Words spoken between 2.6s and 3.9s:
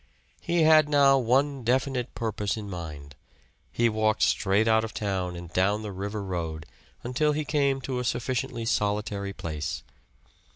mind. He